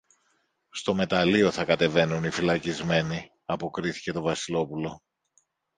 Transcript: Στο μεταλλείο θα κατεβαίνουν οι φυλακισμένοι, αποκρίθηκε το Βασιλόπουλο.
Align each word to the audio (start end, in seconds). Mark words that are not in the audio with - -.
Στο 0.71 0.93
μεταλλείο 0.93 1.51
θα 1.51 1.65
κατεβαίνουν 1.65 2.23
οι 2.23 2.29
φυλακισμένοι, 2.29 3.31
αποκρίθηκε 3.45 4.11
το 4.11 4.21
Βασιλόπουλο. 4.21 5.01